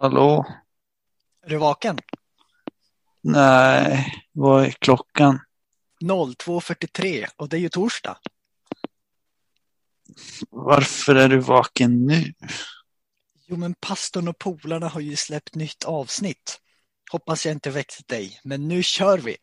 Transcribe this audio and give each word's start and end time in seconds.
Hallå? 0.00 0.46
Är 1.46 1.48
du 1.48 1.56
vaken? 1.56 1.98
Nej, 3.20 4.12
vad 4.32 4.64
är 4.64 4.70
klockan? 4.70 5.40
02.43 6.04 7.26
och 7.36 7.48
det 7.48 7.56
är 7.56 7.60
ju 7.60 7.68
torsdag. 7.68 8.18
Varför 10.50 11.14
är 11.14 11.28
du 11.28 11.38
vaken 11.38 12.06
nu? 12.06 12.32
Jo, 13.46 13.56
men 13.56 13.74
pastorn 13.80 14.28
och 14.28 14.38
polarna 14.38 14.88
har 14.88 15.00
ju 15.00 15.16
släppt 15.16 15.54
nytt 15.54 15.84
avsnitt. 15.84 16.60
Hoppas 17.12 17.46
jag 17.46 17.52
inte 17.52 17.70
väckt 17.70 18.08
dig, 18.08 18.40
men 18.44 18.68
nu 18.68 18.82
kör 18.82 19.18
vi! 19.18 19.36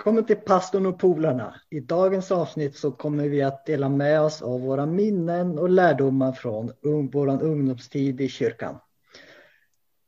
Välkommen 0.00 0.24
till 0.24 0.36
pastorn 0.36 0.86
och 0.86 0.98
polarna. 0.98 1.60
I 1.70 1.80
dagens 1.80 2.32
avsnitt 2.32 2.76
så 2.76 2.92
kommer 2.92 3.28
vi 3.28 3.42
att 3.42 3.66
dela 3.66 3.88
med 3.88 4.20
oss 4.20 4.42
av 4.42 4.60
våra 4.60 4.86
minnen 4.86 5.58
och 5.58 5.70
lärdomar 5.70 6.32
från 6.32 6.72
un 6.82 7.10
vår 7.10 7.42
ungdomstid 7.42 8.20
i 8.20 8.28
kyrkan. 8.28 8.78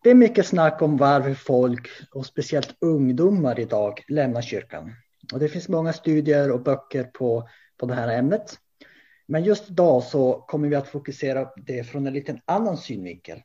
Det 0.02 0.10
är 0.10 0.14
mycket 0.14 0.46
snack 0.46 0.82
om 0.82 0.96
varför 0.96 1.34
folk 1.34 1.88
och 2.12 2.26
speciellt 2.26 2.76
ungdomar 2.80 3.60
idag 3.60 4.04
lämnar 4.08 4.42
kyrkan. 4.42 4.92
Och 5.32 5.38
det 5.38 5.48
finns 5.48 5.68
många 5.68 5.92
studier 5.92 6.50
och 6.50 6.62
böcker 6.62 7.04
på, 7.04 7.48
på 7.76 7.86
det 7.86 7.94
här 7.94 8.18
ämnet. 8.18 8.58
Men 9.26 9.44
just 9.44 9.70
idag 9.70 10.02
så 10.02 10.32
kommer 10.32 10.68
vi 10.68 10.76
att 10.76 10.88
fokusera 10.88 11.48
det 11.56 11.84
från 11.84 12.06
en 12.06 12.12
liten 12.12 12.40
annan 12.44 12.76
synvinkel. 12.76 13.42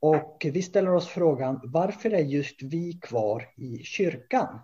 Och 0.00 0.46
vi 0.52 0.62
ställer 0.62 0.94
oss 0.94 1.08
frågan 1.08 1.60
varför 1.64 2.10
är 2.10 2.22
just 2.22 2.62
vi 2.62 2.92
kvar 2.92 3.48
i 3.56 3.78
kyrkan? 3.78 4.60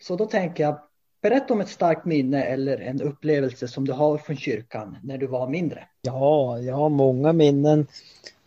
Så 0.00 0.16
då 0.16 0.26
tänker 0.26 0.64
jag, 0.64 0.78
berätta 1.22 1.54
om 1.54 1.60
ett 1.60 1.68
starkt 1.68 2.04
minne 2.04 2.42
eller 2.42 2.80
en 2.80 3.02
upplevelse 3.02 3.68
som 3.68 3.86
du 3.86 3.92
har 3.92 4.18
från 4.18 4.36
kyrkan 4.36 4.96
när 5.02 5.18
du 5.18 5.26
var 5.26 5.48
mindre. 5.48 5.84
Ja, 6.02 6.58
jag 6.58 6.74
har 6.74 6.88
många 6.88 7.32
minnen 7.32 7.86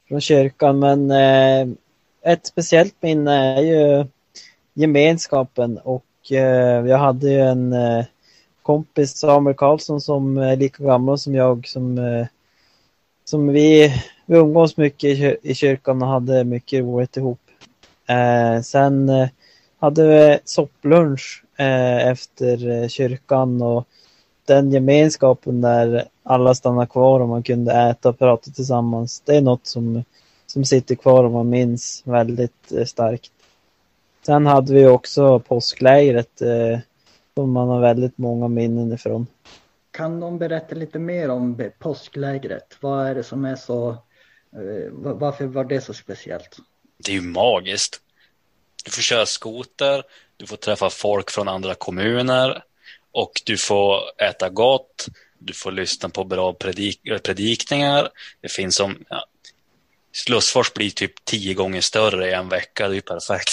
från 0.07 0.22
kyrkan 0.22 0.79
men 0.79 1.11
eh, 1.11 1.75
ett 2.22 2.45
speciellt 2.45 2.95
minne 3.02 3.57
är 3.57 3.61
ju 3.61 4.05
gemenskapen 4.73 5.77
och 5.77 6.31
eh, 6.31 6.88
jag 6.88 6.97
hade 6.97 7.29
ju 7.29 7.39
en 7.39 7.73
eh, 7.73 8.05
kompis, 8.61 9.17
Samuel 9.17 9.55
Karlsson, 9.55 10.02
som 10.02 10.38
är 10.38 10.55
lika 10.55 10.83
gammal 10.83 11.17
som 11.19 11.35
jag 11.35 11.67
som, 11.67 11.97
eh, 11.97 12.27
som 13.25 13.47
vi, 13.47 13.94
vi 14.25 14.38
umgås 14.38 14.77
mycket 14.77 15.09
i, 15.09 15.38
i 15.41 15.55
kyrkan 15.55 16.02
och 16.02 16.07
hade 16.07 16.44
mycket 16.44 16.79
roligt 16.79 17.17
ihop. 17.17 17.39
Eh, 18.07 18.61
sen 18.61 19.09
eh, 19.09 19.29
hade 19.81 20.39
sopplunch 20.45 21.43
eh, 21.57 22.07
efter 22.07 22.69
eh, 22.69 22.87
kyrkan 22.87 23.61
och 23.61 23.88
den 24.45 24.71
gemenskapen 24.71 25.61
där 25.61 26.07
alla 26.23 26.55
stannar 26.55 26.85
kvar 26.85 27.19
och 27.19 27.29
man 27.29 27.43
kunde 27.43 27.73
äta 27.73 28.09
och 28.09 28.19
prata 28.19 28.51
tillsammans. 28.51 29.21
Det 29.25 29.35
är 29.35 29.41
något 29.41 29.67
som, 29.67 30.03
som 30.45 30.65
sitter 30.65 30.95
kvar 30.95 31.23
och 31.23 31.31
man 31.31 31.49
minns 31.49 32.01
väldigt 32.05 32.71
eh, 32.71 32.85
starkt. 32.85 33.31
Sen 34.25 34.45
hade 34.45 34.73
vi 34.73 34.88
också 34.88 35.39
påsklägret 35.39 36.41
eh, 36.41 36.79
som 37.35 37.51
man 37.51 37.67
har 37.67 37.81
väldigt 37.81 38.17
många 38.17 38.47
minnen 38.47 38.93
ifrån. 38.93 39.27
Kan 39.91 40.19
någon 40.19 40.38
berätta 40.38 40.75
lite 40.75 40.99
mer 40.99 41.29
om 41.29 41.71
påsklägret? 41.79 42.77
Vad 42.81 43.07
är 43.07 43.16
det 43.16 43.23
som 43.23 43.45
är 43.45 43.55
så, 43.55 43.89
eh, 43.89 44.91
varför 44.91 45.45
var 45.45 45.63
det 45.63 45.81
så 45.81 45.94
speciellt? 45.94 46.57
Det 47.06 47.11
är 47.11 47.16
ju 47.16 47.22
magiskt. 47.22 48.01
Du 48.86 48.92
får 48.92 49.02
köra 49.02 49.25
skoter, 49.25 50.03
du 50.38 50.46
får 50.47 50.58
träffa 50.58 50.90
folk 50.90 51.31
från 51.31 51.47
andra 51.47 51.75
kommuner 51.75 52.64
och 53.12 53.31
du 53.46 53.58
får 53.58 54.00
äta 54.18 54.50
gott, 54.50 55.08
du 55.40 55.53
får 55.53 55.72
lyssna 55.72 56.09
på 56.09 56.24
bra 56.24 56.53
predik 56.53 57.08
eh, 57.08 57.18
predikningar. 57.18 58.09
Det 58.42 58.52
finns 58.52 58.75
som, 58.75 58.96
ja, 59.09 59.25
Slussfors 60.12 60.74
blir 60.74 60.90
typ 60.90 61.25
tio 61.25 61.53
gånger 61.53 61.81
större 61.81 62.30
i 62.30 62.34
en 62.34 62.50
vecka, 62.50 62.88
det 62.88 62.94
är 62.94 62.96
ju 62.96 63.02
perfekt. 63.02 63.52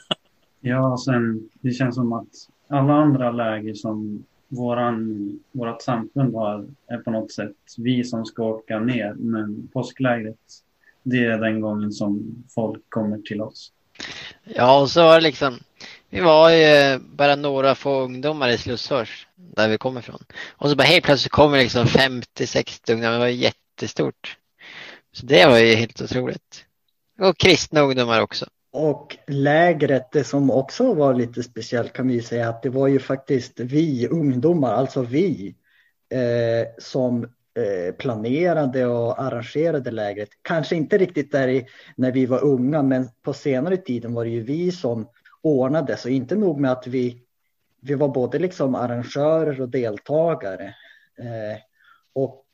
ja, 0.60 0.98
sen 1.04 1.50
det 1.60 1.72
känns 1.72 1.94
som 1.94 2.12
att 2.12 2.28
alla 2.68 2.92
andra 2.92 3.30
läger 3.30 3.74
som 3.74 4.24
våran, 4.48 5.30
vårat 5.52 5.82
samfund 5.82 6.34
har 6.34 6.66
är 6.86 6.98
på 6.98 7.10
något 7.10 7.32
sätt 7.32 7.56
vi 7.78 8.04
som 8.04 8.26
ska 8.26 8.44
åka 8.44 8.78
ner, 8.78 9.14
men 9.14 9.68
påsklägret, 9.72 10.36
det 11.02 11.24
är 11.24 11.38
den 11.38 11.60
gången 11.60 11.92
som 11.92 12.44
folk 12.54 12.82
kommer 12.88 13.18
till 13.18 13.40
oss. 13.40 13.72
Ja, 14.44 14.80
och 14.80 14.90
så 14.90 15.02
var 15.02 15.14
det 15.14 15.20
liksom, 15.20 15.58
vi 16.10 16.20
var 16.20 16.50
ju 16.50 16.64
eh, 16.64 16.98
bara 16.98 17.36
några 17.36 17.74
få 17.74 18.00
ungdomar 18.00 18.48
i 18.48 18.58
Slussfors, 18.58 19.26
där 19.36 19.68
vi 19.68 19.78
kommer 19.78 20.00
ifrån. 20.00 20.24
Och 20.50 20.70
så 20.70 20.76
bara 20.76 20.84
helt 20.84 21.04
plötsligt 21.04 21.32
kommer 21.32 21.58
liksom 21.58 21.86
50-60 21.86 22.92
ungdomar, 22.92 23.12
det 23.12 23.18
var 23.18 23.26
jättestort. 23.26 24.36
Så 25.12 25.26
det 25.26 25.46
var 25.46 25.58
ju 25.58 25.74
helt 25.74 26.02
otroligt. 26.02 26.64
Och 27.18 27.38
kristna 27.38 27.80
ungdomar 27.80 28.20
också. 28.20 28.46
Och 28.72 29.16
lägret, 29.26 30.12
det 30.12 30.24
som 30.24 30.50
också 30.50 30.94
var 30.94 31.14
lite 31.14 31.42
speciellt 31.42 31.92
kan 31.92 32.08
vi 32.08 32.22
säga 32.22 32.48
att 32.48 32.62
det 32.62 32.70
var 32.70 32.88
ju 32.88 32.98
faktiskt 32.98 33.60
vi 33.60 34.08
ungdomar, 34.08 34.74
alltså 34.74 35.02
vi, 35.02 35.54
eh, 36.10 36.68
som 36.78 37.28
Eh, 37.54 37.94
planerade 37.94 38.86
och 38.86 39.22
arrangerade 39.22 39.90
lägret. 39.90 40.28
Kanske 40.42 40.76
inte 40.76 40.98
riktigt 40.98 41.32
där 41.32 41.48
i, 41.48 41.66
när 41.96 42.12
vi 42.12 42.26
var 42.26 42.44
unga, 42.44 42.82
men 42.82 43.08
på 43.22 43.32
senare 43.32 43.76
tiden 43.76 44.14
var 44.14 44.24
det 44.24 44.30
ju 44.30 44.42
vi 44.42 44.72
som 44.72 45.08
ordnade. 45.42 45.96
Så 45.96 46.08
inte 46.08 46.36
nog 46.36 46.60
med 46.60 46.72
att 46.72 46.86
vi, 46.86 47.22
vi 47.80 47.94
var 47.94 48.08
både 48.08 48.38
liksom 48.38 48.74
arrangörer 48.74 49.60
och 49.60 49.68
deltagare. 49.68 50.74
Eh, 51.18 51.60
och 52.12 52.46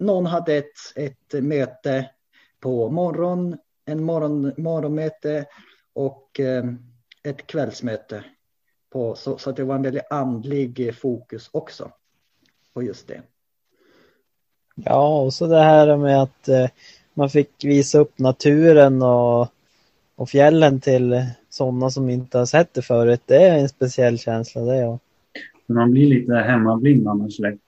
någon 0.00 0.26
hade 0.26 0.54
ett, 0.54 0.74
ett 0.94 1.44
möte 1.44 2.10
på 2.60 2.90
morgon, 2.90 3.56
en 3.84 4.04
morgon, 4.04 4.52
morgonmöte 4.56 5.46
och 5.92 6.40
eh, 6.40 6.64
ett 7.22 7.46
kvällsmöte. 7.46 8.24
På, 8.90 9.14
så, 9.14 9.38
så 9.38 9.52
det 9.52 9.64
var 9.64 9.74
en 9.74 9.82
väldigt 9.82 10.10
andlig 10.10 10.94
fokus 10.94 11.50
också 11.52 11.92
på 12.74 12.82
just 12.82 13.08
det. 13.08 13.22
Ja, 14.84 15.22
och 15.22 15.34
så 15.34 15.46
det 15.46 15.62
här 15.62 15.96
med 15.96 16.22
att 16.22 16.48
eh, 16.48 16.66
man 17.14 17.30
fick 17.30 17.64
visa 17.64 17.98
upp 17.98 18.18
naturen 18.18 19.02
och, 19.02 19.48
och 20.16 20.28
fjällen 20.28 20.80
till 20.80 21.24
sådana 21.48 21.90
som 21.90 22.10
inte 22.10 22.38
har 22.38 22.46
sett 22.46 22.74
det 22.74 22.82
förut. 22.82 23.22
Det 23.26 23.36
är 23.36 23.58
en 23.58 23.68
speciell 23.68 24.18
känsla 24.18 24.62
det. 24.62 24.76
Ja. 24.76 24.98
Man 25.66 25.90
blir 25.90 26.06
lite 26.06 26.34
hemmablind 26.34 27.08
annars 27.08 27.38
lätt. 27.38 27.60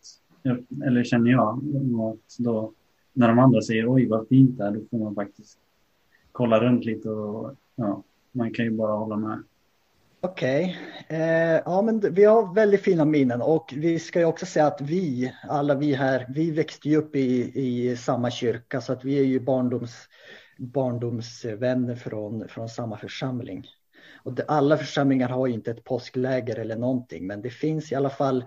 Eller 0.86 1.04
känner 1.04 1.30
jag. 1.30 1.48
Att 2.12 2.36
då, 2.38 2.72
när 3.12 3.28
de 3.28 3.38
andra 3.38 3.62
säger 3.62 3.92
oj 3.92 4.06
vad 4.06 4.28
fint 4.28 4.58
det 4.58 4.64
är, 4.64 4.70
då 4.70 4.80
får 4.90 4.98
man 4.98 5.14
faktiskt 5.14 5.58
kolla 6.32 6.60
runt 6.60 6.84
lite 6.84 7.10
och 7.10 7.54
ja, 7.76 8.02
man 8.32 8.52
kan 8.52 8.64
ju 8.64 8.70
bara 8.70 8.92
hålla 8.92 9.16
med. 9.16 9.42
Okej, 10.20 10.76
okay. 11.06 11.18
eh, 11.18 11.62
ja 11.64 11.82
men 11.82 12.00
vi 12.00 12.24
har 12.24 12.54
väldigt 12.54 12.82
fina 12.82 13.04
minnen 13.04 13.42
och 13.42 13.74
vi 13.76 13.98
ska 13.98 14.18
ju 14.18 14.24
också 14.24 14.46
säga 14.46 14.66
att 14.66 14.80
vi, 14.80 15.34
alla 15.42 15.74
vi 15.74 15.94
här, 15.94 16.26
vi 16.28 16.50
växte 16.50 16.88
ju 16.88 16.96
upp 16.96 17.16
i, 17.16 17.52
i 17.54 17.96
samma 17.96 18.30
kyrka 18.30 18.80
så 18.80 18.92
att 18.92 19.04
vi 19.04 19.18
är 19.18 19.24
ju 19.24 19.40
barndoms, 19.40 20.08
barndomsvänner 20.58 21.94
från, 21.94 22.48
från 22.48 22.68
samma 22.68 22.96
församling. 22.96 23.66
Och 24.22 24.32
det, 24.32 24.44
alla 24.48 24.76
församlingar 24.76 25.28
har 25.28 25.46
ju 25.46 25.54
inte 25.54 25.70
ett 25.70 25.84
påskläger 25.84 26.58
eller 26.58 26.76
någonting 26.76 27.26
men 27.26 27.42
det 27.42 27.50
finns 27.50 27.92
i 27.92 27.94
alla 27.94 28.10
fall 28.10 28.44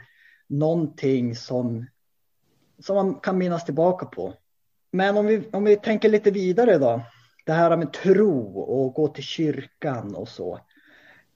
någonting 0.48 1.36
som, 1.36 1.86
som 2.80 2.96
man 2.96 3.16
kan 3.16 3.38
minnas 3.38 3.66
tillbaka 3.66 4.06
på. 4.06 4.34
Men 4.92 5.18
om 5.18 5.26
vi, 5.26 5.50
om 5.52 5.64
vi 5.64 5.76
tänker 5.76 6.10
lite 6.10 6.32
vidare 6.32 6.78
då, 6.78 7.02
det 7.46 7.54
här 7.54 7.78
med 7.78 7.94
tro 7.94 8.60
och 8.60 8.94
gå 8.94 9.08
till 9.08 9.24
kyrkan 9.24 10.16
och 10.16 10.28
så. 10.28 10.60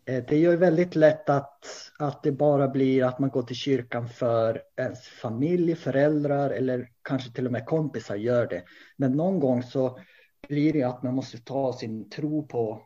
Eh, 0.06 0.24
det 0.28 0.36
är 0.36 0.40
ju 0.40 0.56
väldigt 0.56 0.96
lätt 0.96 1.30
att, 1.30 1.92
att 2.00 2.24
det 2.24 2.32
bara 2.32 2.68
blir 2.68 3.04
att 3.04 3.20
man 3.20 3.30
går 3.30 3.44
till 3.44 3.56
kyrkan 3.56 4.10
för 4.10 4.62
ens 4.78 5.08
familj, 5.08 5.76
föräldrar 5.76 6.50
eller 6.50 6.90
kanske 7.02 7.32
till 7.32 7.46
och 7.46 7.52
med 7.52 7.66
kompisar 7.66 8.16
gör 8.16 8.48
det. 8.48 8.64
Men 8.98 9.12
någon 9.12 9.40
gång 9.40 9.64
så 9.64 10.00
blir 10.48 10.74
det 10.74 10.84
att 10.84 11.04
man 11.04 11.14
måste 11.14 11.38
ta 11.38 11.74
sin 11.74 12.10
tro 12.10 12.48
på 12.48 12.82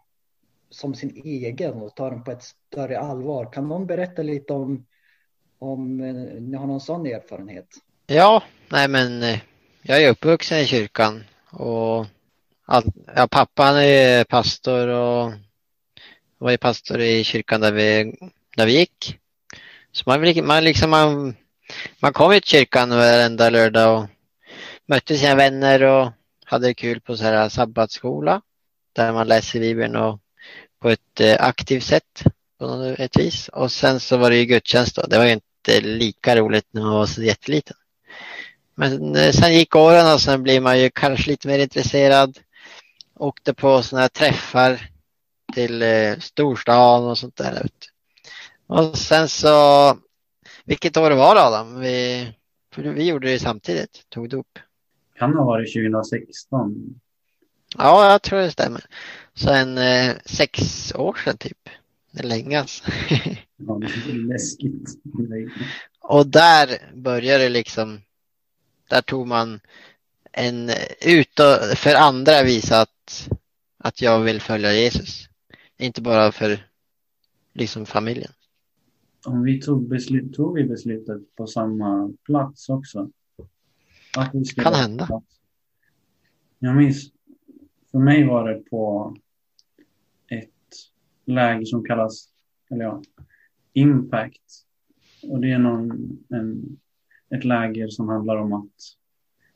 som 0.69 0.95
sin 0.95 1.21
egen 1.23 1.73
och 1.73 1.95
ta 1.95 2.09
den 2.09 2.23
på 2.23 2.31
ett 2.31 2.43
större 2.43 2.99
allvar. 2.99 3.53
Kan 3.53 3.67
någon 3.67 3.87
berätta 3.87 4.21
lite 4.21 4.53
om 4.53 4.85
om 5.59 6.01
eh, 6.01 6.41
ni 6.41 6.57
har 6.57 6.67
någon 6.67 6.81
sån 6.81 7.05
erfarenhet? 7.05 7.67
Ja, 8.07 8.43
nej 8.69 8.87
men 8.87 9.23
eh, 9.23 9.39
jag 9.81 10.03
är 10.03 10.09
uppvuxen 10.09 10.59
i 10.59 10.65
kyrkan 10.65 11.23
och 11.51 12.05
all, 12.65 12.83
ja, 13.15 13.27
pappan 13.31 13.77
är 13.77 14.23
pastor 14.23 14.87
och 14.87 15.31
var 16.39 16.51
ju 16.51 16.57
pastor 16.57 17.01
i 17.01 17.23
kyrkan 17.23 17.61
där 17.61 17.71
vi, 17.71 18.13
där 18.55 18.65
vi 18.65 18.77
gick. 18.77 19.17
Så 19.91 20.03
man, 20.05 20.45
man, 20.45 20.63
liksom, 20.63 20.89
man, 20.89 21.35
man 21.99 22.13
kom 22.13 22.31
till 22.31 22.43
kyrkan 22.43 22.89
varenda 22.89 23.49
lördag 23.49 23.97
och 23.97 24.09
mötte 24.85 25.17
sina 25.17 25.35
vänner 25.35 25.83
och 25.83 26.11
hade 26.45 26.73
kul 26.73 27.01
på 27.01 27.17
så 27.17 27.23
här 27.23 27.49
sabbatsskola 27.49 28.41
där 28.93 29.13
man 29.13 29.27
läser 29.27 29.59
Bibeln 29.59 29.95
och 29.95 30.19
på 30.81 30.89
ett 30.89 31.19
eh, 31.19 31.35
aktivt 31.39 31.83
sätt 31.83 32.23
på 32.59 32.95
ett 32.97 33.17
vis. 33.17 33.49
Och 33.49 33.71
sen 33.71 33.99
så 33.99 34.17
var 34.17 34.29
det 34.29 34.37
ju 34.37 34.45
gudstjänst 34.45 34.95
då. 34.95 35.01
Det 35.01 35.17
var 35.17 35.25
ju 35.25 35.31
inte 35.31 35.81
lika 35.81 36.35
roligt 36.35 36.67
när 36.71 36.81
man 36.81 36.93
var 36.93 37.05
så 37.05 37.23
jätteliten. 37.23 37.77
Men 38.75 39.15
eh, 39.15 39.31
sen 39.31 39.53
gick 39.53 39.75
åren 39.75 40.13
och 40.13 40.21
sen 40.21 40.43
blir 40.43 40.61
man 40.61 40.79
ju 40.79 40.89
kanske 40.89 41.29
lite 41.29 41.47
mer 41.47 41.59
intresserad. 41.59 42.39
Åkte 43.15 43.53
på 43.53 43.83
sådana 43.83 44.01
här 44.01 44.09
träffar 44.09 44.89
till 45.53 45.81
eh, 45.81 46.17
storstan 46.19 47.03
och 47.03 47.17
sånt 47.17 47.35
där. 47.35 47.67
Och 48.67 48.97
sen 48.97 49.29
så, 49.29 49.97
vilket 50.65 50.97
år 50.97 51.11
var 51.11 51.35
det 51.35 51.41
Adam? 51.41 51.79
Vi, 51.79 52.27
för 52.73 52.81
vi 52.83 53.07
gjorde 53.07 53.27
det 53.27 53.39
samtidigt, 53.39 54.05
tog 54.09 54.29
dop. 54.29 54.59
Kan 55.15 55.33
ha 55.33 55.45
varit 55.45 55.73
2016. 55.73 56.99
Ja, 57.77 58.11
jag 58.11 58.21
tror 58.21 58.39
det 58.39 58.51
stämmer. 58.51 58.85
Så 59.33 59.49
en 59.49 59.77
eh, 59.77 60.15
sex 60.25 60.91
år 60.95 61.19
sedan 61.25 61.37
typ. 61.37 61.69
Det 62.11 62.19
är 62.19 62.27
länge 62.27 62.59
alltså. 62.59 62.83
Ja, 63.67 63.79
det 63.79 64.11
är 64.11 64.27
läskigt. 64.27 64.89
Och 65.99 66.27
där 66.27 66.91
började 66.95 67.43
det 67.43 67.49
liksom, 67.49 68.01
där 68.89 69.01
tog 69.01 69.27
man 69.27 69.59
en 70.31 70.71
ut 71.01 71.39
för 71.75 71.95
andra 71.95 72.43
visa 72.43 72.81
att, 72.81 73.29
att 73.77 74.01
jag 74.01 74.19
vill 74.19 74.41
följa 74.41 74.73
Jesus. 74.73 75.28
Inte 75.79 76.01
bara 76.01 76.31
för 76.31 76.59
liksom 77.53 77.85
familjen. 77.85 78.31
Om 79.25 79.43
vi 79.43 79.61
tog, 79.61 79.87
beslut, 79.89 80.33
tog 80.33 80.55
vi 80.55 80.63
beslutet 80.63 81.35
på 81.35 81.47
samma 81.47 82.13
plats 82.23 82.69
också? 82.69 83.09
Att 84.17 84.35
vi 84.35 84.45
skulle 84.45 84.63
Kan 84.63 84.73
hända. 84.73 85.05
plats. 85.05 85.39
Jag 86.59 86.75
minns, 86.75 87.11
för 87.91 87.99
mig 87.99 88.27
var 88.27 88.49
det 88.49 88.59
på 88.69 89.15
ett 90.27 90.49
läger 91.25 91.65
som 91.65 91.85
kallas, 91.85 92.29
eller 92.71 92.83
ja, 92.85 93.01
Impact. 93.73 94.65
Och 95.23 95.41
det 95.41 95.51
är 95.51 95.59
någon, 95.59 96.17
en, 96.29 96.77
ett 97.29 97.43
läger 97.45 97.87
som 97.87 98.09
handlar 98.09 98.37
om 98.37 98.53
att 98.53 98.95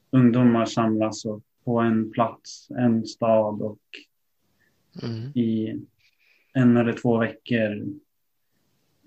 ungdomar 0.09 0.65
samlas 0.65 1.23
på 1.63 1.79
en 1.79 2.11
plats, 2.11 2.67
en 2.71 3.05
stad 3.05 3.61
och 3.61 3.79
Mm. 5.03 5.29
i 5.35 5.75
en 6.53 6.77
eller 6.77 6.93
två 6.93 7.17
veckor 7.17 7.85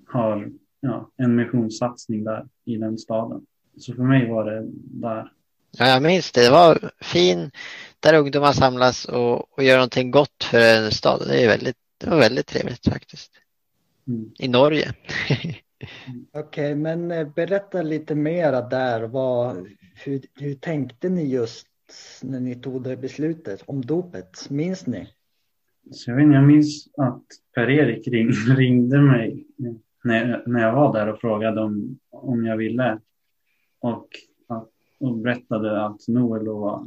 har 0.07 0.53
ja, 0.81 1.11
en 1.17 1.37
missionssatsning 1.37 2.25
där 2.25 2.47
i 2.65 2.77
den 2.77 2.99
staden. 2.99 3.47
Så 3.79 3.95
för 3.95 4.03
mig 4.03 4.31
var 4.31 4.51
det 4.51 4.65
där. 4.75 5.33
Ja, 5.79 5.89
jag 5.89 6.03
minns 6.03 6.33
det. 6.33 6.45
Det 6.45 6.51
var 6.51 6.91
fin 7.01 7.51
där 8.01 8.15
ungdomar 8.15 8.53
samlas 8.53 9.05
och, 9.05 9.59
och 9.59 9.65
gör 9.65 9.77
någonting 9.77 10.11
gott 10.11 10.45
för 10.45 10.59
en 10.59 10.91
stad. 10.91 11.23
Det, 11.29 11.45
är 11.45 11.49
väldigt, 11.49 11.77
det 11.99 12.11
var 12.11 12.19
väldigt 12.19 12.47
trevligt 12.47 12.89
faktiskt. 12.89 13.33
Mm. 14.09 14.31
I 14.39 14.49
Norge. 14.49 14.95
Okej, 16.33 16.75
men 16.75 17.11
eh, 17.11 17.29
berätta 17.29 17.83
lite 17.83 18.15
mera 18.15 18.61
där. 18.61 19.03
Vad, 19.03 19.69
hur, 19.95 20.21
hur 20.35 20.55
tänkte 20.55 21.09
ni 21.09 21.25
just 21.25 21.67
när 22.23 22.41
ni 22.41 22.55
tog 22.55 22.83
det 22.83 22.97
beslutet 22.97 23.63
om 23.67 23.85
dopet? 23.85 24.51
Minns 24.51 24.87
ni? 24.87 25.09
Så 25.91 26.11
jag, 26.11 26.17
vet, 26.17 26.23
inte, 26.23 26.35
jag 26.35 26.47
minns 26.47 26.89
att 26.97 27.25
Per-Erik 27.55 28.09
ring, 28.09 28.31
ringde 28.57 29.01
mig 29.01 29.47
när, 30.05 30.43
när 30.47 30.63
jag 30.63 30.73
var 30.73 30.93
där 30.93 31.13
och 31.13 31.21
frågade 31.21 31.61
om, 31.61 31.99
om 32.11 32.45
jag 32.45 32.57
ville. 32.57 33.01
Och, 33.81 34.09
och 35.01 35.17
berättade 35.17 35.85
att 35.85 36.09
Noel 36.09 36.45
då 36.45 36.59
var 36.59 36.87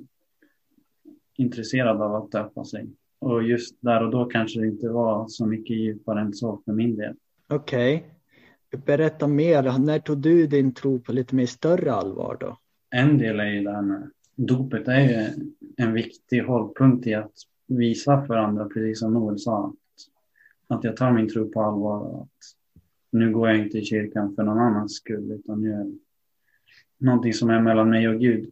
intresserad 1.38 2.02
av 2.02 2.16
att 2.16 2.32
döpa 2.32 2.66
sig. 2.66 2.88
Och 3.20 3.44
just 3.44 3.78
där 3.82 4.04
och 4.04 4.12
då 4.12 4.26
kanske 4.26 4.60
det 4.60 4.68
inte 4.68 4.90
var 4.90 5.28
så 5.28 5.46
mycket 5.46 5.78
djupare 5.78 6.22
än 6.22 6.34
så 6.34 6.62
för 6.66 6.72
min 6.72 6.96
del. 6.96 7.16
Okej. 7.48 8.06
Berätta 8.86 9.28
mer. 9.28 9.80
När 9.80 10.00
tog 10.00 10.18
du 10.18 10.48
din 10.48 10.74
tro 10.74 11.00
på 11.00 11.12
lite 11.14 11.36
mer 11.36 11.46
större 11.46 11.94
allvar 11.94 12.38
då? 12.40 12.58
En 12.90 13.18
del 13.18 13.40
är 13.40 13.46
ju 13.46 13.64
det 13.64 13.72
här 13.72 13.82
med 13.82 14.12
dopet 14.48 14.88
är 14.88 15.00
ju 15.00 15.28
en 15.78 15.94
viktig 15.94 16.42
hållpunkt 16.42 17.08
i 17.08 17.14
att 17.14 17.34
visa 17.70 18.26
för 18.26 18.34
andra, 18.34 18.66
precis 18.66 19.00
som 19.00 19.14
Noel 19.14 19.40
sa, 19.40 19.68
att, 19.68 20.78
att 20.78 20.84
jag 20.84 20.98
tar 20.98 21.12
min 21.12 21.30
tro 21.30 21.52
på 21.52 21.62
allvar 21.62 22.00
och 22.00 22.22
att 22.22 22.56
nu 23.12 23.32
går 23.32 23.50
jag 23.50 23.58
inte 23.60 23.78
i 23.78 23.86
kyrkan 23.86 24.36
för 24.36 24.44
någon 24.44 24.60
annans 24.60 24.96
skull 24.96 25.32
utan 25.32 25.62
nu 25.62 25.74
är 25.74 25.84
det 25.84 25.98
någonting 26.98 27.34
som 27.34 27.50
är 27.50 27.62
mellan 27.62 27.90
mig 27.90 28.08
och 28.08 28.20
Gud. 28.20 28.52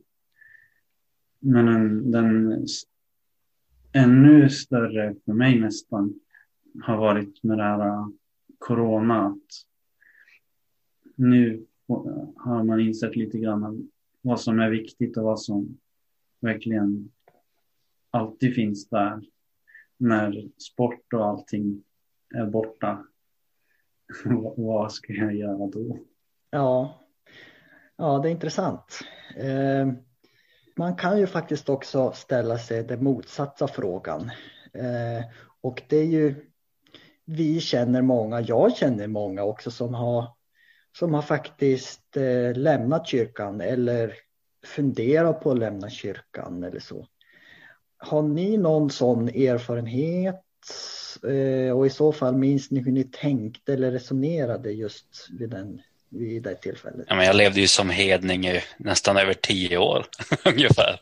Men 1.39 1.67
en, 1.67 2.11
den 2.11 2.65
ännu 3.91 4.49
större 4.49 5.15
för 5.25 5.33
mig 5.33 5.59
nästan 5.59 6.19
har 6.81 6.97
varit 6.97 7.43
med 7.43 7.57
det 7.57 7.63
här 7.63 7.87
äh, 7.87 8.07
corona. 8.57 9.25
Att 9.27 9.65
nu 11.15 11.65
äh, 11.89 11.95
har 12.35 12.63
man 12.63 12.79
insett 12.79 13.15
lite 13.15 13.37
grann 13.37 13.89
vad 14.21 14.39
som 14.39 14.59
är 14.59 14.69
viktigt 14.69 15.17
och 15.17 15.23
vad 15.23 15.39
som 15.39 15.77
verkligen 16.39 17.11
alltid 18.11 18.55
finns 18.55 18.89
där 18.89 19.21
när 19.97 20.49
sport 20.61 21.13
och 21.13 21.25
allting 21.25 21.83
är 22.35 22.45
borta. 22.45 23.07
Vad- 24.57 24.91
ska 24.91 25.13
jag 25.13 25.35
göra 25.35 25.67
då? 25.67 25.97
Ja, 26.49 26.99
ja 27.95 28.19
det 28.19 28.29
är 28.29 28.31
intressant. 28.31 28.99
Eh, 29.35 29.87
man 30.77 30.95
kan 30.95 31.19
ju 31.19 31.27
faktiskt 31.27 31.69
också 31.69 32.11
ställa 32.11 32.57
sig 32.57 32.83
den 32.83 33.03
motsatta 33.03 33.67
frågan. 33.67 34.31
Eh, 34.73 35.25
och 35.61 35.83
det 35.89 35.97
är 35.97 36.05
ju, 36.05 36.35
vi 37.25 37.59
känner 37.59 38.01
många, 38.01 38.41
jag 38.41 38.77
känner 38.77 39.07
många 39.07 39.43
också 39.43 39.71
som 39.71 39.93
har, 39.93 40.27
som 40.97 41.13
har 41.13 41.21
faktiskt 41.21 42.17
eh, 42.17 42.55
lämnat 42.55 43.07
kyrkan 43.07 43.61
eller 43.61 44.13
funderar 44.65 45.33
på 45.33 45.51
att 45.51 45.59
lämna 45.59 45.89
kyrkan 45.89 46.63
eller 46.63 46.79
så. 46.79 47.07
Har 47.97 48.21
ni 48.21 48.57
någon 48.57 48.89
sån 48.89 49.29
erfarenhet? 49.29 50.43
Eh, 51.23 51.77
och 51.77 51.85
i 51.87 51.89
så 51.89 52.11
fall 52.11 52.35
minns 52.35 52.71
ni 52.71 52.79
hur 52.79 52.91
ni 52.91 53.03
tänkte 53.03 53.73
eller 53.73 53.91
resonerade 53.91 54.71
just 54.71 55.27
vid, 55.39 55.49
den, 55.49 55.81
vid 56.09 56.43
det 56.43 56.55
tillfället? 56.55 57.05
Ja, 57.09 57.15
men 57.15 57.25
jag 57.25 57.35
levde 57.35 57.61
ju 57.61 57.67
som 57.67 57.89
hedning 57.89 58.47
i 58.47 58.61
nästan 58.77 59.17
över 59.17 59.33
tio 59.33 59.77
år 59.77 60.05
ungefär. 60.45 61.01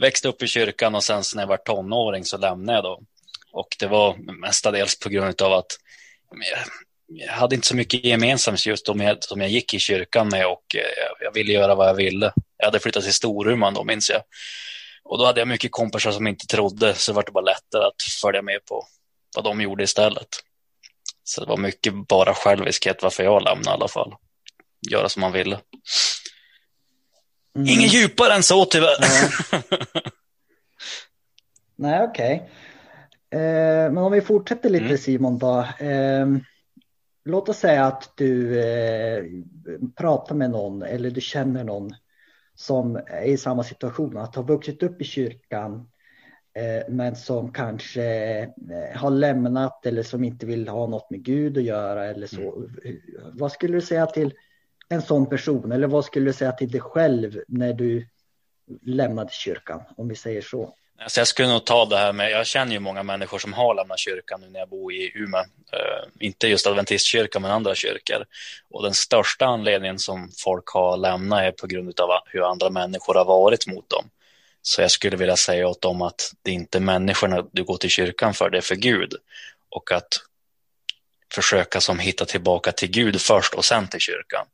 Växte 0.00 0.28
upp 0.28 0.42
i 0.42 0.46
kyrkan 0.46 0.94
och 0.94 1.04
sen 1.04 1.22
när 1.34 1.42
jag 1.42 1.48
var 1.48 1.56
tonåring 1.56 2.24
så 2.24 2.38
lämnade 2.38 2.78
jag 2.78 2.84
då. 2.84 3.00
Och 3.52 3.76
det 3.78 3.86
var 3.86 4.16
mestadels 4.40 4.98
på 4.98 5.08
grund 5.08 5.42
av 5.42 5.52
att 5.52 5.78
jag, 7.08 7.32
hade 7.32 7.54
inte 7.54 7.66
så 7.66 7.76
mycket 7.76 8.04
gemensamt 8.04 8.66
just 8.66 8.86
då 8.86 8.96
jag, 8.98 9.24
som 9.24 9.40
jag 9.40 9.50
gick 9.50 9.74
i 9.74 9.78
kyrkan 9.78 10.28
med 10.28 10.46
och 10.46 10.76
eh, 10.76 11.24
jag 11.24 11.32
ville 11.32 11.52
göra 11.52 11.74
vad 11.74 11.88
jag 11.88 11.94
ville. 11.94 12.32
Jag 12.56 12.66
hade 12.66 12.80
flyttat 12.80 13.04
till 13.04 13.14
Storuman 13.14 13.74
då 13.74 13.84
minns 13.84 14.10
jag. 14.10 14.22
Och 15.04 15.18
då 15.18 15.26
hade 15.26 15.40
jag 15.40 15.48
mycket 15.48 15.72
kompisar 15.72 16.12
som 16.12 16.26
inte 16.26 16.46
trodde 16.46 16.94
så 16.94 17.12
det 17.12 17.16
var 17.16 17.22
det 17.22 17.32
bara 17.32 17.44
lättare 17.44 17.84
att 17.84 18.02
följa 18.22 18.42
med 18.42 18.64
på 18.64 18.84
vad 19.36 19.44
de 19.44 19.60
gjorde 19.60 19.84
istället. 19.84 20.28
Så 21.24 21.40
det 21.40 21.46
var 21.46 21.56
mycket 21.56 22.08
bara 22.08 22.34
själviskhet 22.34 23.02
varför 23.02 23.22
jag 23.22 23.42
lämnade 23.42 23.70
i 23.70 23.72
alla 23.72 23.88
fall. 23.88 24.14
Göra 24.90 25.08
som 25.08 25.20
man 25.20 25.32
ville. 25.32 25.60
Mm. 27.56 27.68
Ingen 27.68 27.88
djupare 27.88 28.34
än 28.34 28.42
så 28.42 28.64
tyvärr. 28.64 28.96
Ja. 29.00 29.62
Nej, 31.76 32.02
okej. 32.02 32.50
Eh, 33.30 33.92
men 33.92 33.98
om 33.98 34.12
vi 34.12 34.20
fortsätter 34.20 34.70
lite 34.70 34.84
Mm. 34.84 34.98
Simon 34.98 35.38
då. 35.38 35.58
Eh, 35.78 36.26
låt 37.24 37.48
oss 37.48 37.58
säga 37.58 37.84
att 37.84 38.12
du 38.16 38.60
eh, 38.60 39.24
pratar 39.96 40.34
med 40.34 40.50
någon 40.50 40.82
eller 40.82 41.10
du 41.10 41.20
känner 41.20 41.64
någon 41.64 41.94
som 42.54 42.96
är 42.96 43.24
i 43.24 43.36
samma 43.36 43.62
situation, 43.62 44.16
att 44.16 44.34
ha 44.34 44.42
vuxit 44.42 44.82
upp 44.82 45.00
i 45.00 45.04
kyrkan 45.04 45.90
eh, 46.54 46.92
men 46.92 47.16
som 47.16 47.52
kanske 47.52 48.04
eh, 48.42 48.98
har 48.98 49.10
lämnat 49.10 49.86
eller 49.86 50.02
som 50.02 50.24
inte 50.24 50.46
vill 50.46 50.68
ha 50.68 50.86
något 50.86 51.10
med 51.10 51.22
Gud 51.22 51.58
att 51.58 51.64
göra 51.64 52.04
eller 52.04 52.26
så. 52.26 52.68
Vad 53.32 53.52
skulle 53.52 53.76
du 53.76 53.80
säga 53.80 54.06
till 54.06 54.34
en 54.88 55.02
sån 55.02 55.26
person 55.26 55.72
eller 55.72 55.86
vad 55.86 56.04
skulle 56.04 56.26
du 56.26 56.32
säga 56.32 56.52
till 56.52 56.70
dig 56.70 56.80
själv 56.80 57.42
när 57.48 57.72
du 57.72 58.06
lämnade 58.82 59.30
kyrkan, 59.32 59.82
om 59.96 60.08
vi 60.08 60.14
säger 60.14 60.42
så? 60.42 60.74
Alltså 60.98 61.20
jag 61.20 61.28
skulle 61.28 61.48
nog 61.48 61.64
ta 61.64 61.84
det 61.84 61.96
här 61.96 62.12
med, 62.12 62.30
jag 62.30 62.46
känner 62.46 62.72
ju 62.72 62.78
många 62.78 63.02
människor 63.02 63.38
som 63.38 63.52
har 63.52 63.74
lämnat 63.74 63.98
kyrkan 63.98 64.40
nu 64.40 64.50
när 64.50 64.60
jag 64.60 64.68
bor 64.68 64.92
i 64.92 65.12
Umeå. 65.14 65.40
uh, 65.40 65.46
inte 66.20 66.48
just 66.48 66.66
adventistkyrkan 66.66 67.42
men 67.42 67.50
andra 67.50 67.74
kyrkor. 67.74 68.24
Och 68.70 68.82
den 68.82 68.94
största 68.94 69.46
anledningen 69.46 69.98
som 69.98 70.30
folk 70.44 70.68
har 70.68 70.96
lämnat 70.96 71.42
är 71.42 71.52
på 71.52 71.66
grund 71.66 72.00
av 72.00 72.10
hur 72.26 72.50
andra 72.50 72.70
människor 72.70 73.14
har 73.14 73.24
varit 73.24 73.66
mot 73.66 73.90
dem. 73.90 74.10
Så 74.62 74.82
jag 74.82 74.90
skulle 74.90 75.16
vilja 75.16 75.36
säga 75.36 75.68
åt 75.68 75.82
dem 75.82 76.02
att 76.02 76.32
det 76.42 76.50
är 76.50 76.54
inte 76.54 76.80
människorna 76.80 77.44
du 77.52 77.64
går 77.64 77.76
till 77.76 77.90
kyrkan 77.90 78.34
för, 78.34 78.50
det 78.50 78.58
är 78.58 78.62
för 78.62 78.76
Gud. 78.76 79.14
Och 79.68 79.92
att 79.92 80.08
försöka 81.34 81.80
som 81.80 81.98
hitta 81.98 82.24
tillbaka 82.24 82.72
till 82.72 82.90
Gud 82.90 83.20
först 83.20 83.54
och 83.54 83.64
sen 83.64 83.88
till 83.88 84.00
kyrkan. 84.00 84.46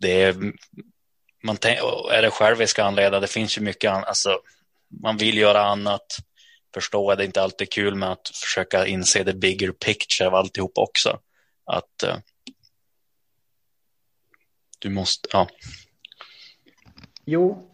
Det 0.00 0.22
är, 0.22 0.36
man 1.42 1.56
tänk, 1.56 1.78
är 2.12 2.22
det 2.22 2.30
själviska 2.30 2.84
anledningar, 2.84 3.20
det 3.20 3.26
finns 3.26 3.58
ju 3.58 3.62
mycket, 3.62 3.90
annat. 3.90 4.08
alltså 4.08 4.40
man 4.88 5.16
vill 5.16 5.38
göra 5.38 5.60
annat. 5.64 6.16
Förstå 6.74 7.10
att 7.10 7.18
det 7.18 7.24
inte 7.24 7.42
alltid 7.42 7.66
är 7.68 7.70
kul 7.70 7.94
med 7.94 8.12
att 8.12 8.28
försöka 8.28 8.86
inse 8.86 9.24
the 9.24 9.32
bigger 9.32 9.72
picture 9.72 10.28
av 10.28 10.34
alltihop 10.34 10.72
också. 10.78 11.20
Att 11.64 12.02
eh, 12.02 12.16
du 14.78 14.90
måste, 14.90 15.28
ja. 15.32 15.48
Jo, 17.24 17.70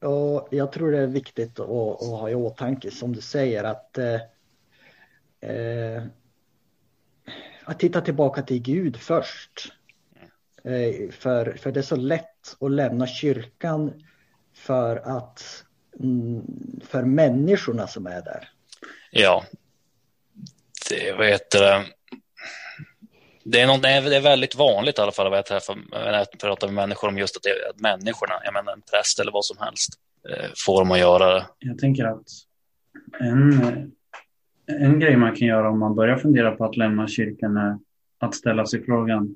och 0.00 0.48
jag 0.50 0.72
tror 0.72 0.92
det 0.92 0.98
är 0.98 1.06
viktigt 1.06 1.60
att, 1.60 1.68
att 1.68 2.08
ha 2.08 2.30
i 2.30 2.34
åtanke 2.34 2.90
som 2.90 3.12
du 3.12 3.20
säger 3.20 3.64
att 3.64 3.98
eh, 3.98 4.20
eh 5.50 6.02
att 7.64 7.78
titta 7.78 8.00
tillbaka 8.00 8.42
till 8.42 8.62
Gud 8.62 8.96
först. 8.96 9.72
Eh, 10.64 11.10
för, 11.10 11.56
för 11.56 11.72
det 11.72 11.80
är 11.80 11.82
så 11.82 11.96
lätt 11.96 12.56
att 12.60 12.70
lämna 12.70 13.06
kyrkan 13.06 14.04
för 14.54 14.96
att 14.96 15.64
för 16.84 17.02
människorna 17.02 17.86
som 17.86 18.06
är 18.06 18.22
där. 18.22 18.48
Ja, 19.10 19.44
det 20.90 21.12
vad 21.12 21.26
heter 21.26 21.60
det. 21.60 21.84
Det 23.44 23.60
är, 23.60 23.66
något, 23.66 23.82
det 23.82 24.16
är 24.16 24.20
väldigt 24.20 24.54
vanligt 24.54 24.98
i 24.98 25.00
alla 25.00 25.12
fall 25.12 25.34
att 25.34 25.50
jag 25.50 25.60
pratar 26.40 26.66
med 26.66 26.74
människor 26.74 27.08
om 27.08 27.18
just 27.18 27.36
att, 27.36 27.42
det, 27.42 27.70
att 27.70 27.80
människorna, 27.80 28.34
jag 28.44 28.54
menar 28.54 28.72
en 28.72 28.82
präst 28.90 29.20
eller 29.20 29.32
vad 29.32 29.44
som 29.44 29.56
helst, 29.60 29.90
eh, 30.30 30.50
får 30.66 30.78
dem 30.78 30.90
att 30.90 30.98
göra 30.98 31.34
det. 31.34 31.46
Jag 31.58 31.78
tänker 31.78 32.04
att 32.04 32.26
en, 33.20 33.92
en 34.66 35.00
grej 35.00 35.16
man 35.16 35.36
kan 35.36 35.48
göra 35.48 35.70
om 35.70 35.78
man 35.78 35.94
börjar 35.94 36.16
fundera 36.16 36.56
på 36.56 36.64
att 36.64 36.76
lämna 36.76 37.08
kyrkan 37.08 37.56
är 37.56 37.78
att 38.18 38.34
ställa 38.34 38.66
sig 38.66 38.84
frågan 38.84 39.34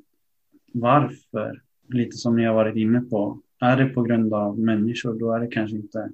varför? 0.73 1.63
Lite 1.89 2.17
som 2.17 2.37
ni 2.37 2.45
har 2.45 2.55
varit 2.55 2.77
inne 2.77 3.01
på. 3.01 3.41
Är 3.61 3.77
det 3.77 3.87
på 3.87 4.03
grund 4.03 4.35
av 4.35 4.59
människor, 4.59 5.19
då 5.19 5.33
är 5.33 5.41
det 5.41 5.47
kanske 5.47 5.77
inte 5.77 6.11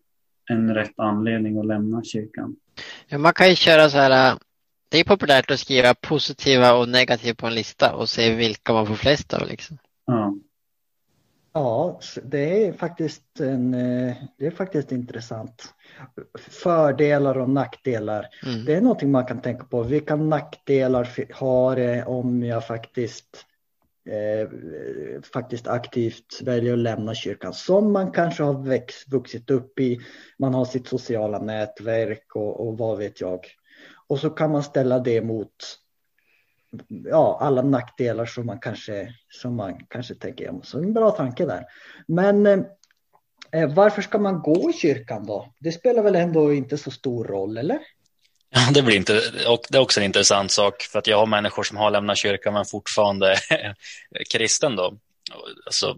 en 0.51 0.75
rätt 0.75 0.99
anledning 0.99 1.59
att 1.59 1.67
lämna 1.67 2.05
kyrkan. 2.05 2.57
Ja, 3.09 3.19
man 3.19 3.33
kan 3.33 3.49
ju 3.49 3.55
köra 3.55 3.91
så 3.91 3.99
här. 3.99 4.39
Det 4.89 4.99
är 4.99 5.05
populärt 5.05 5.51
att 5.51 5.61
skriva 5.61 5.95
positiva 5.95 6.73
och 6.73 6.89
negativa 6.89 7.35
på 7.35 7.47
en 7.47 7.55
lista 7.55 7.95
och 7.95 8.09
se 8.09 8.35
vilka 8.35 8.73
man 8.73 8.87
får 8.87 8.95
flest 8.95 9.35
av. 9.35 9.49
Liksom. 9.49 9.79
Ja. 10.07 10.35
Ja, 11.55 12.01
det 12.23 12.67
är 12.67 12.73
faktiskt, 12.73 13.41
en, 13.41 13.75
eh, 13.75 14.17
det 14.39 14.47
är 14.47 14.51
faktiskt 14.51 14.93
intressant. 14.93 15.75
Fördelar 16.39 17.39
och 17.39 17.51
nackdelar. 17.51 18.27
Mm. 18.47 18.65
Det 18.65 18.75
är 18.75 18.81
någonting 18.81 19.11
man 19.11 19.27
kan 19.27 19.41
tänka 19.41 19.65
på. 19.65 19.83
Vilka 19.83 20.17
nackdelar 20.17 21.09
har 21.33 21.77
det 21.77 22.05
om 22.05 22.43
jag 22.43 22.67
faktiskt 22.67 23.47
eh, 24.07 24.49
faktiskt 25.33 25.67
aktivt 25.69 26.43
väljer 26.43 26.73
att 26.73 26.79
lämna 26.79 27.15
kyrkan 27.15 27.55
som 27.55 27.93
man 27.93 28.13
kanske 28.13 28.43
har 28.43 28.63
växt, 28.63 29.13
vuxit 29.13 29.51
upp 29.51 29.81
i. 29.81 30.01
Man 30.39 30.55
har 30.55 30.65
sitt 30.65 30.89
sociala 30.89 31.39
nätverk 31.39 32.37
och, 32.37 32.67
och 32.67 32.79
vad 32.79 32.99
vet 32.99 33.21
jag. 33.21 33.47
Och 34.07 34.19
så 34.19 34.31
kan 34.31 34.51
man 34.51 34.63
ställa 34.63 34.99
det 34.99 35.23
mot 35.23 35.55
ja, 36.89 37.39
alla 37.41 37.63
nackdelar 37.63 38.27
som 38.27 38.47
man 38.47 38.59
kanske, 38.59 39.15
som 39.29 39.57
man 39.57 39.87
kanske 39.89 40.15
tänker. 40.15 40.61
Så 40.63 40.79
en 40.79 40.93
bra 40.93 41.11
tanke 41.11 41.47
där. 41.47 41.65
Men 42.07 42.47
eh, 42.47 42.61
eh, 43.53 43.75
varför 43.75 44.03
ska 44.03 44.19
man 44.19 44.43
gå 44.43 44.71
i 44.71 44.73
kyrkan 44.73 45.27
då? 45.27 45.55
Det 45.59 45.73
spelar 45.73 46.03
väl 46.03 46.17
ändå 46.17 46.53
inte 46.53 46.79
så 46.79 46.91
stor 46.91 47.25
roll, 47.25 47.57
eller? 47.57 47.79
Ja, 48.55 48.71
det, 48.75 48.83
blir 48.83 48.97
inte, 48.97 49.23
och 49.47 49.61
det 49.69 49.79
är 49.79 49.83
också 49.83 50.01
en 50.01 50.07
intressant 50.07 50.51
sak 50.51 50.83
för 50.83 50.99
att 50.99 51.07
jag 51.07 51.19
har 51.19 51.27
människor 51.27 51.63
som 51.63 51.77
har 51.77 51.91
lämnat 51.91 52.19
kyrkan 52.19 52.55
men 52.55 52.65
fortfarande 52.65 53.37
är 53.51 53.75
kristen 54.33 54.77
då. 54.77 54.95
Alltså, 55.67 55.97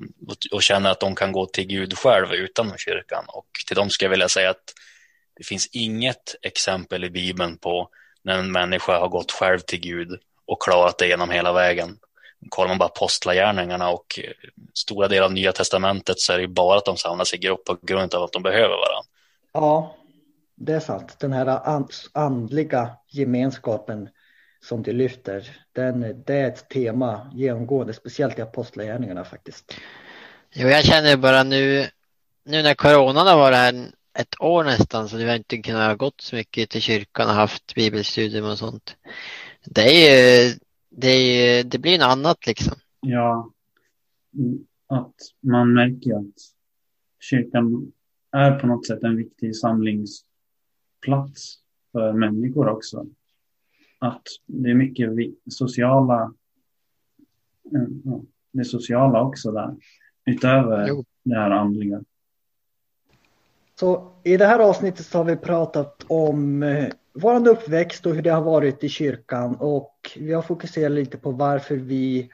och 0.52 0.62
känner 0.62 0.90
att 0.90 1.00
de 1.00 1.14
kan 1.14 1.32
gå 1.32 1.46
till 1.46 1.66
Gud 1.66 1.98
själv 1.98 2.32
utan 2.32 2.72
kyrkan. 2.78 3.24
Och 3.28 3.46
till 3.66 3.76
dem 3.76 3.90
ska 3.90 4.04
jag 4.04 4.10
vilja 4.10 4.28
säga 4.28 4.50
att 4.50 4.74
det 5.36 5.44
finns 5.44 5.66
inget 5.72 6.34
exempel 6.42 7.04
i 7.04 7.10
Bibeln 7.10 7.58
på 7.58 7.88
när 8.22 8.38
en 8.38 8.52
människa 8.52 8.98
har 8.98 9.08
gått 9.08 9.32
själv 9.32 9.58
till 9.58 9.80
Gud 9.80 10.20
och 10.46 10.62
klarat 10.62 10.98
det 10.98 11.06
genom 11.06 11.30
hela 11.30 11.52
vägen. 11.52 11.98
Kollar 12.48 12.68
man 12.68 12.78
bara 12.78 12.88
apostlagärningarna 12.88 13.90
och 13.90 14.18
eh, 14.24 14.30
stora 14.74 15.08
delar 15.08 15.24
av 15.24 15.32
Nya 15.32 15.52
Testamentet 15.52 16.20
så 16.20 16.32
är 16.32 16.38
det 16.38 16.48
bara 16.48 16.78
att 16.78 16.84
de 16.84 16.96
samlas 16.96 17.34
i 17.34 17.38
grupp 17.38 17.64
på 17.64 17.78
grund 17.82 18.14
av 18.14 18.22
att 18.22 18.32
de 18.32 18.42
behöver 18.42 18.76
varandra. 18.76 19.10
Ja, 19.52 19.96
det 20.56 20.72
är 20.72 20.80
sant. 20.80 21.16
Den 21.20 21.32
här 21.32 21.60
andliga 22.12 22.90
gemenskapen 23.08 24.08
som 24.60 24.82
du 24.82 24.92
lyfter, 24.92 25.56
den, 25.72 26.00
det 26.26 26.34
är 26.34 26.48
ett 26.48 26.68
tema 26.68 27.30
genomgående, 27.34 27.92
speciellt 27.92 28.38
i 28.38 28.42
apostlagärningarna 28.42 29.24
faktiskt. 29.24 29.74
Jo, 30.52 30.68
jag 30.68 30.84
känner 30.84 31.16
bara 31.16 31.42
nu, 31.42 31.86
nu 32.44 32.62
när 32.62 32.74
coronan 32.74 33.26
har 33.26 33.36
varit 33.36 33.56
här 33.56 33.90
ett 34.18 34.40
år 34.40 34.64
nästan 34.64 35.08
så 35.08 35.16
vi 35.16 35.24
har 35.24 35.36
inte 35.36 35.58
kunnat 35.58 35.98
gått 35.98 36.20
så 36.20 36.36
mycket 36.36 36.70
till 36.70 36.80
kyrkan 36.80 37.28
och 37.28 37.34
haft 37.34 37.74
bibelstudium 37.74 38.44
och 38.44 38.58
sånt. 38.58 38.96
Det 39.64 39.82
är 39.82 39.92
ju, 39.92 40.54
det, 40.90 41.08
är 41.08 41.56
ju, 41.56 41.62
det 41.62 41.78
blir 41.78 41.98
något 41.98 42.06
annat 42.08 42.46
liksom. 42.46 42.74
Ja, 43.00 43.50
att 44.88 45.14
man 45.42 45.74
märker 45.74 46.16
att 46.16 46.34
kyrkan 47.20 47.92
är 48.32 48.58
på 48.58 48.66
något 48.66 48.86
sätt 48.86 49.02
en 49.02 49.16
viktig 49.16 49.56
samlingsplats 51.04 51.58
för 51.92 52.12
människor 52.12 52.68
också. 52.68 53.06
Att 53.98 54.22
det 54.46 54.70
är 54.70 54.74
mycket 54.74 55.10
sociala, 55.50 56.32
det 58.52 58.64
sociala 58.64 59.22
också 59.22 59.52
där, 59.52 59.76
utöver 60.26 60.88
jo. 60.88 61.04
det 61.22 61.34
här 61.34 61.50
andliga. 61.50 62.02
Så 63.80 64.12
i 64.22 64.36
det 64.36 64.46
här 64.46 64.58
avsnittet 64.58 65.06
så 65.06 65.18
har 65.18 65.24
vi 65.24 65.36
pratat 65.36 66.04
om 66.08 66.62
eh, 66.62 66.88
vår 67.14 67.48
uppväxt 67.48 68.06
och 68.06 68.14
hur 68.14 68.22
det 68.22 68.30
har 68.30 68.42
varit 68.42 68.84
i 68.84 68.88
kyrkan 68.88 69.56
och 69.56 70.10
vi 70.16 70.32
har 70.32 70.42
fokuserat 70.42 70.92
lite 70.92 71.18
på 71.18 71.30
varför 71.30 71.76
vi 71.76 72.30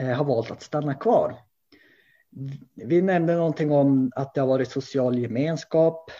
eh, 0.00 0.08
har 0.08 0.24
valt 0.24 0.50
att 0.50 0.62
stanna 0.62 0.94
kvar. 0.94 1.34
Vi 2.74 3.02
nämnde 3.02 3.36
någonting 3.36 3.72
om 3.72 4.12
att 4.14 4.34
det 4.34 4.40
har 4.40 4.48
varit 4.48 4.70
social 4.70 5.18
gemenskap. 5.18 6.10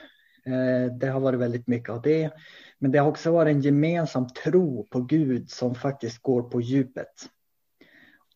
Eh, 0.46 0.92
det 0.92 1.06
har 1.06 1.20
varit 1.20 1.40
väldigt 1.40 1.66
mycket 1.66 1.90
av 1.90 2.02
det. 2.02 2.30
Men 2.78 2.92
det 2.92 2.98
har 2.98 3.08
också 3.08 3.30
varit 3.30 3.54
en 3.54 3.60
gemensam 3.60 4.28
tro 4.28 4.86
på 4.90 5.00
Gud 5.00 5.50
som 5.50 5.74
faktiskt 5.74 6.22
går 6.22 6.42
på 6.42 6.60
djupet. 6.60 7.12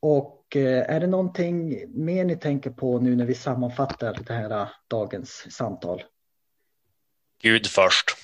Och 0.01 0.57
är 0.57 1.01
det 1.01 1.07
någonting 1.07 1.85
mer 1.89 2.25
ni 2.25 2.37
tänker 2.37 2.71
på 2.71 2.99
nu 2.99 3.17
när 3.17 3.25
vi 3.25 3.35
sammanfattar 3.35 4.19
det 4.27 4.35
här 4.35 4.69
dagens 4.89 5.47
samtal? 5.51 6.03
Gud 7.43 7.67
först. 7.67 8.17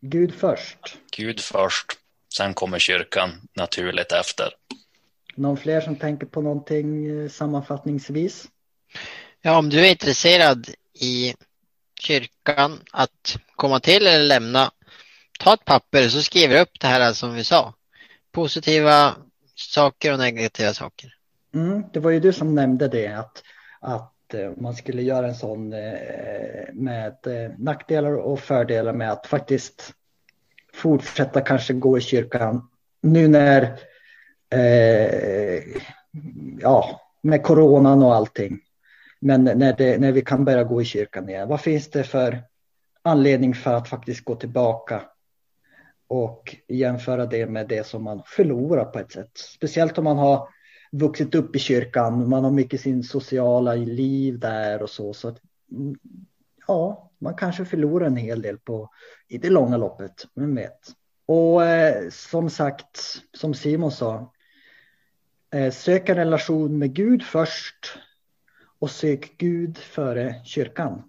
Gud 0.00 0.34
först. 0.34 0.98
Gud 1.16 1.40
först. 1.40 1.92
Sen 2.36 2.54
kommer 2.54 2.78
kyrkan 2.78 3.30
naturligt 3.52 4.12
efter. 4.12 4.48
Någon 5.34 5.56
fler 5.56 5.80
som 5.80 5.96
tänker 5.96 6.26
på 6.26 6.42
någonting 6.42 7.06
eh, 7.06 7.28
sammanfattningsvis? 7.28 8.48
Ja, 9.40 9.58
om 9.58 9.68
du 9.68 9.86
är 9.86 9.90
intresserad 9.90 10.68
i 11.00 11.34
kyrkan 12.00 12.80
att 12.92 13.36
komma 13.56 13.80
till 13.80 14.06
eller 14.06 14.24
lämna, 14.24 14.70
ta 15.38 15.54
ett 15.54 15.64
papper 15.64 16.08
så 16.08 16.22
skriver 16.22 16.54
du 16.54 16.60
upp 16.60 16.80
det 16.80 16.86
här 16.86 17.12
som 17.12 17.34
vi 17.34 17.44
sa. 17.44 17.74
Positiva 18.32 19.16
saker 19.54 20.12
och 20.12 20.18
negativa 20.18 20.72
saker. 20.72 21.14
Mm, 21.54 21.82
det 21.92 22.00
var 22.00 22.10
ju 22.10 22.20
du 22.20 22.32
som 22.32 22.54
nämnde 22.54 22.88
det, 22.88 23.06
att, 23.06 23.42
att 23.80 24.34
eh, 24.34 24.50
man 24.56 24.74
skulle 24.74 25.02
göra 25.02 25.26
en 25.26 25.34
sån 25.34 25.72
eh, 25.72 26.72
med 26.72 27.16
eh, 27.26 27.50
nackdelar 27.58 28.16
och 28.16 28.40
fördelar 28.40 28.92
med 28.92 29.12
att 29.12 29.26
faktiskt 29.26 29.92
fortsätta 30.74 31.40
kanske 31.40 31.72
gå 31.72 31.98
i 31.98 32.00
kyrkan 32.00 32.68
nu 33.02 33.28
när 33.28 33.78
ja, 36.60 37.00
med 37.22 37.42
coronan 37.42 38.02
och 38.02 38.14
allting. 38.14 38.60
Men 39.20 39.44
när, 39.44 39.76
det, 39.76 40.00
när 40.00 40.12
vi 40.12 40.22
kan 40.22 40.44
börja 40.44 40.64
gå 40.64 40.82
i 40.82 40.84
kyrkan 40.84 41.28
igen, 41.28 41.48
vad 41.48 41.60
finns 41.60 41.90
det 41.90 42.04
för 42.04 42.42
anledning 43.02 43.54
för 43.54 43.74
att 43.74 43.88
faktiskt 43.88 44.24
gå 44.24 44.34
tillbaka 44.34 45.02
och 46.08 46.56
jämföra 46.68 47.26
det 47.26 47.46
med 47.46 47.68
det 47.68 47.86
som 47.86 48.04
man 48.04 48.22
förlorar 48.26 48.84
på 48.84 48.98
ett 48.98 49.12
sätt. 49.12 49.30
Speciellt 49.34 49.98
om 49.98 50.04
man 50.04 50.18
har 50.18 50.48
vuxit 50.92 51.34
upp 51.34 51.56
i 51.56 51.58
kyrkan, 51.58 52.28
man 52.28 52.44
har 52.44 52.50
mycket 52.50 52.80
sin 52.80 53.02
sociala 53.02 53.74
liv 53.74 54.38
där 54.38 54.82
och 54.82 54.90
så. 54.90 55.14
så 55.14 55.28
att, 55.28 55.38
mm, 55.72 55.98
ja, 56.66 57.10
man 57.18 57.34
kanske 57.34 57.64
förlorar 57.64 58.06
en 58.06 58.16
hel 58.16 58.42
del 58.42 58.58
på 58.58 58.90
i 59.28 59.38
det 59.38 59.50
långa 59.50 59.76
loppet, 59.76 60.26
vem 60.34 60.54
vet. 60.54 60.80
Och 61.26 61.64
eh, 61.64 62.08
som 62.10 62.50
sagt, 62.50 63.22
som 63.32 63.54
Simon 63.54 63.92
sa, 63.92 64.32
eh, 65.54 65.72
sök 65.72 66.08
en 66.08 66.16
relation 66.16 66.78
med 66.78 66.94
Gud 66.94 67.22
först 67.22 67.98
och 68.80 68.90
sök 68.90 69.36
Gud 69.36 69.78
före 69.78 70.34
kyrkan. 70.44 71.02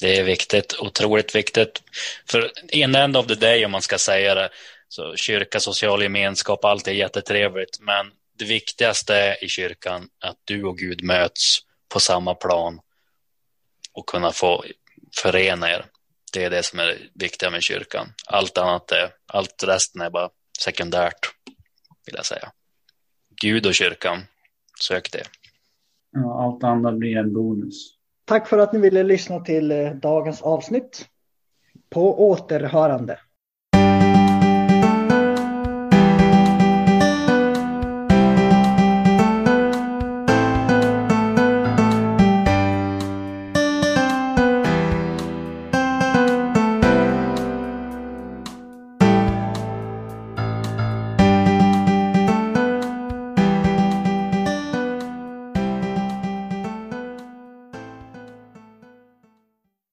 Det 0.00 0.18
är 0.18 0.24
viktigt, 0.24 0.76
otroligt 0.78 1.34
viktigt. 1.34 1.82
För 2.30 2.52
in 2.68 2.94
end 2.94 3.16
of 3.16 3.26
the 3.26 3.34
day, 3.34 3.64
om 3.64 3.70
man 3.70 3.82
ska 3.82 3.98
säga 3.98 4.34
det, 4.34 4.50
så 4.88 5.16
kyrka, 5.16 5.60
social 5.60 6.02
gemenskap, 6.02 6.64
allt 6.64 6.88
är 6.88 6.92
jättetrevligt, 6.92 7.80
men 7.80 8.12
det 8.38 8.44
viktigaste 8.44 9.36
i 9.40 9.48
kyrkan 9.48 10.08
är 10.24 10.28
att 10.28 10.38
du 10.44 10.64
och 10.64 10.78
Gud 10.78 11.02
möts 11.02 11.58
på 11.88 12.00
samma 12.00 12.34
plan 12.34 12.80
och 13.92 14.06
kunna 14.06 14.32
få 14.32 14.64
förena 15.16 15.70
er. 15.70 15.84
Det 16.32 16.44
är 16.44 16.50
det 16.50 16.62
som 16.62 16.78
är 16.78 16.86
det 16.86 16.98
viktiga 17.14 17.50
med 17.50 17.62
kyrkan. 17.62 18.12
Allt 18.26 18.58
annat 18.58 18.92
är, 18.92 19.10
allt 19.26 19.64
resten 19.66 20.00
är 20.00 20.10
bara 20.10 20.30
sekundärt, 20.60 21.18
vill 22.06 22.14
jag 22.14 22.26
säga. 22.26 22.52
Gud 23.40 23.66
och 23.66 23.74
kyrkan, 23.74 24.26
sök 24.80 25.12
det. 25.12 25.26
Ja, 26.12 26.44
allt 26.44 26.64
annat 26.64 26.94
blir 26.94 27.16
en 27.16 27.32
bonus. 27.32 27.94
Tack 28.24 28.48
för 28.48 28.58
att 28.58 28.72
ni 28.72 28.78
ville 28.78 29.02
lyssna 29.02 29.40
till 29.40 29.72
eh, 29.72 29.92
dagens 29.92 30.42
avsnitt. 30.42 31.06
På 31.90 32.28
återhörande. 32.30 33.18